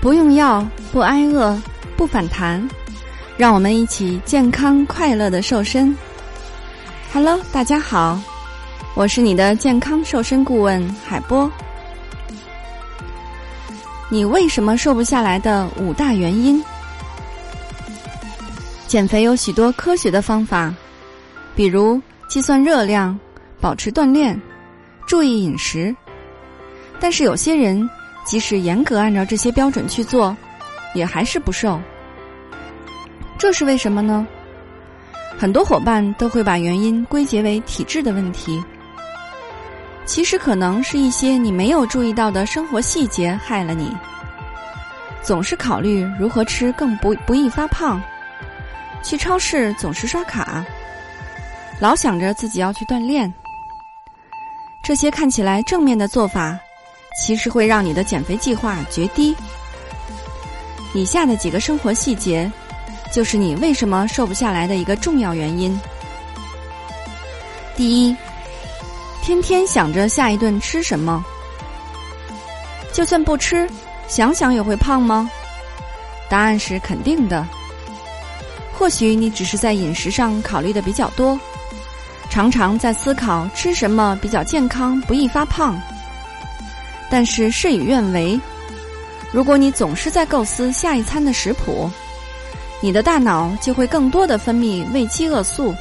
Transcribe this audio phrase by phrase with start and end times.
[0.00, 1.60] 不用药，不挨饿，
[1.94, 2.66] 不反弹，
[3.36, 5.94] 让我们一起健康快乐的瘦身。
[7.12, 8.18] Hello，大家好，
[8.94, 11.50] 我是你的健康瘦身顾问海波。
[14.08, 16.64] 你为什么瘦不下来的五大原因？
[18.86, 20.74] 减肥有许多科学的方法，
[21.54, 23.16] 比如计算热量、
[23.60, 24.40] 保持锻炼、
[25.06, 25.94] 注意饮食。
[26.98, 27.86] 但是有些人。
[28.30, 30.36] 即使严格按照这些标准去做，
[30.94, 31.80] 也还是不瘦。
[33.36, 34.24] 这是为什么呢？
[35.36, 38.62] 很多伙伴都会把原因归结为体质的问题，
[40.06, 43.92] 其实可能是一些你没有注意到的生活细节害了你。
[45.22, 48.00] 总是考虑如何吃更不不易发胖，
[49.02, 50.64] 去超市总是刷卡，
[51.80, 53.34] 老想着自己要去锻炼，
[54.84, 56.56] 这些看起来正面的做法。
[57.16, 59.34] 其实会让你的减肥计划决堤。
[60.94, 62.50] 以下的几个生活细节，
[63.12, 65.78] 就是你为什么瘦不下来的一个重要原因。
[67.76, 68.16] 第一，
[69.22, 71.24] 天天想着下一顿吃什么，
[72.92, 73.68] 就算不吃，
[74.08, 75.30] 想想也会胖吗？
[76.28, 77.46] 答案是肯定的。
[78.72, 81.38] 或许你只是在饮食上考虑的比较多，
[82.30, 85.80] 常常在思考吃什么比较健康，不易发胖。
[87.10, 88.40] 但是事与愿违，
[89.32, 91.90] 如果你总是在构思下一餐的食谱，
[92.80, 95.74] 你的大脑就会更多的分泌胃饥饿素，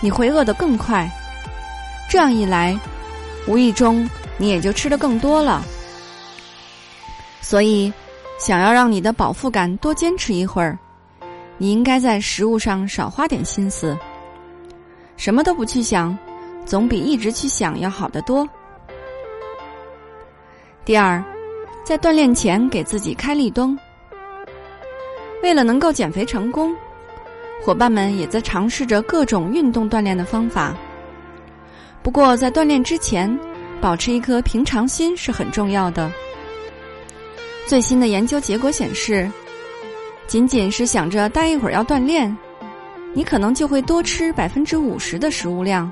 [0.00, 1.10] 你会饿得更快。
[2.10, 2.78] 这样一来，
[3.48, 5.64] 无意中你也就吃的更多了。
[7.40, 7.92] 所以，
[8.38, 10.78] 想要让你的饱腹感多坚持一会儿，
[11.56, 13.96] 你应该在食物上少花点心思。
[15.16, 16.16] 什么都不去想，
[16.66, 18.46] 总比一直去想要好得多。
[20.84, 21.24] 第二，
[21.82, 23.78] 在锻炼前给自己开立灯。
[25.42, 26.76] 为了能够减肥成功，
[27.62, 30.76] 伙伴们也在尝试着各种运动锻炼的方法。
[32.02, 33.34] 不过，在锻炼之前，
[33.80, 36.12] 保持一颗平常心是很重要的。
[37.66, 39.30] 最新的研究结果显示，
[40.26, 42.36] 仅仅是想着待一会儿要锻炼，
[43.14, 45.90] 你可能就会多吃百分之五十的食物量。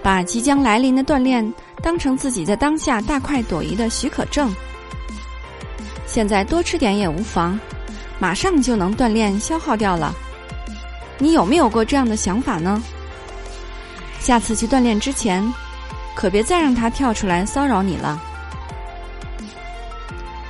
[0.00, 1.52] 把即将来临的锻炼
[1.82, 4.54] 当成自己在当下大快朵颐的许可证。
[6.06, 7.58] 现在多吃点也无妨，
[8.18, 10.14] 马上就能锻炼消耗掉了。
[11.18, 12.82] 你有没有过这样的想法呢？
[14.18, 15.42] 下次去锻炼之前，
[16.14, 18.20] 可别再让他跳出来骚扰你了。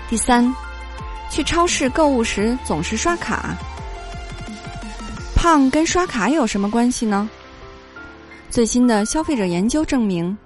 [0.09, 0.53] 第三，
[1.31, 3.55] 去超市购物时总是刷卡，
[5.37, 7.29] 胖跟刷卡有什么关系呢？
[8.51, 10.37] 最新的消费者研究证明，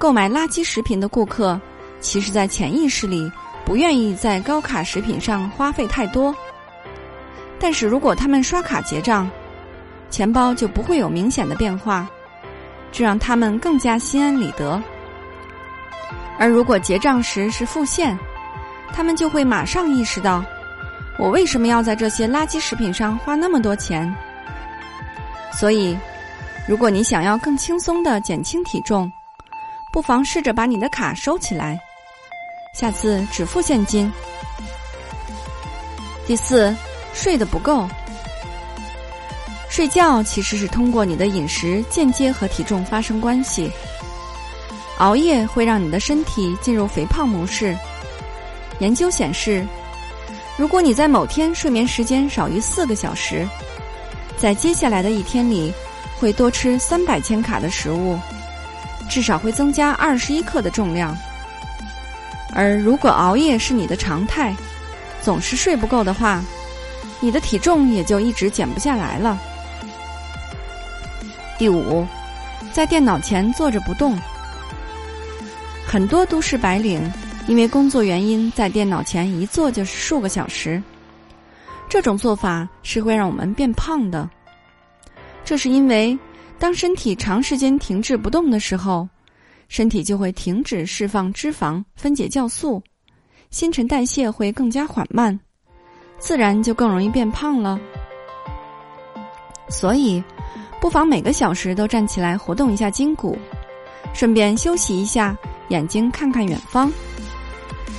[0.00, 1.60] 购买垃圾食品的顾客，
[2.00, 3.30] 其实在潜意识里
[3.66, 6.34] 不愿意在高卡食品上花费太多。
[7.58, 9.30] 但是如果他们刷卡结账，
[10.08, 12.08] 钱包就不会有明显的变化，
[12.90, 14.82] 这让他们更加心安理得。
[16.38, 18.18] 而如果结账时是付现，
[18.94, 20.42] 他们就会马上意识到，
[21.18, 24.10] 我为什么要在这些垃圾食品上花那么多钱？
[25.52, 25.94] 所以。
[26.68, 29.10] 如果你想要更轻松的减轻体重，
[29.92, 31.78] 不妨试着把你的卡收起来，
[32.72, 34.10] 下次只付现金。
[36.26, 36.74] 第四，
[37.12, 37.88] 睡得不够。
[39.68, 43.70] 睡觉其实是通过你的饮食间接和体重发生关系。
[44.98, 47.76] 熬夜会让你的身体进入肥胖模式。
[48.78, 49.66] 研究显示，
[50.56, 53.46] 如果你在某天睡眠时间少于四个小时，
[54.36, 55.72] 在接下来的一天里。
[56.18, 58.18] 会多吃三百千卡的食物，
[59.10, 61.14] 至少会增加二十一克的重量。
[62.54, 64.54] 而如果熬夜是你的常态，
[65.20, 66.42] 总是睡不够的话，
[67.20, 69.38] 你的体重也就一直减不下来了。
[71.58, 72.06] 第五，
[72.72, 74.18] 在电脑前坐着不动。
[75.86, 77.12] 很多都市白领
[77.46, 80.82] 因为工作原因，在电脑前一坐就是数个小时。
[81.88, 84.28] 这种做法是会让我们变胖的。
[85.44, 86.16] 这是因为，
[86.60, 89.08] 当身体长时间停滞不动的时候，
[89.68, 92.82] 身体就会停止释放脂肪、分解酵素，
[93.50, 95.40] 新陈代谢会更加缓慢，
[96.18, 97.80] 自然就更容易变胖了。
[99.70, 100.22] 所以，
[100.82, 103.38] 不妨每个小时都站起来活动一下筋骨，
[104.12, 105.34] 顺便休息一下，
[105.68, 106.92] 眼睛看看远方。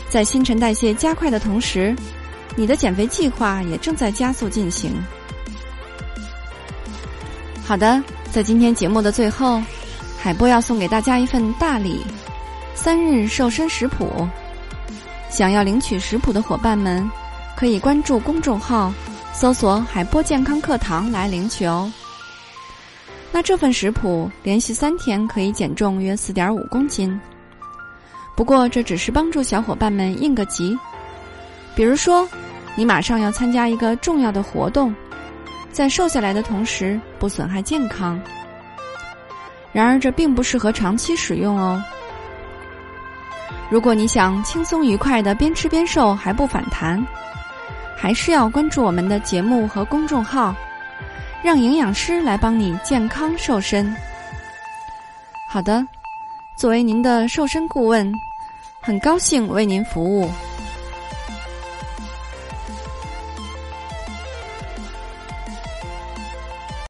[0.08, 1.96] 在新陈代谢加快的同时，
[2.56, 4.94] 你的减肥计划也正在加速进行。
[7.66, 9.62] 好的，在今天节目的最后，
[10.18, 12.00] 海波要送给大家一份大礼——
[12.74, 14.26] 三日瘦身食谱。
[15.30, 17.10] 想要领取食谱的伙伴们，
[17.58, 18.94] 可以关注公众号，
[19.34, 21.92] 搜索“海波健康课堂”来领取哦。
[23.34, 27.20] 那这份食谱连续三天可以减重约四点五公斤。
[28.34, 30.78] 不过这只是帮助小伙伴们应个急，
[31.76, 32.26] 比如说
[32.78, 34.96] 你马上要参加一个重要的活动，
[35.72, 38.22] 在瘦下来的同时不损害健康。
[39.72, 41.82] 然而这并不适合长期使用哦。
[43.70, 47.02] 如果你想轻松愉快的边吃边瘦还不反弹，
[47.98, 50.54] 还是要关注我们的节目和公众号，
[51.42, 53.96] 让营养师来帮你健康瘦身。
[55.50, 55.86] 好的，
[56.58, 58.12] 作为您的瘦身顾问，
[58.82, 60.30] 很高兴为您服务。